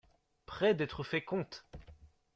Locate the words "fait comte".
1.03-1.63